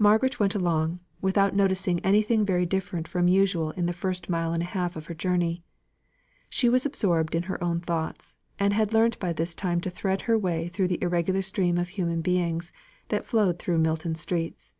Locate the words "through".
10.66-10.88, 13.60-13.78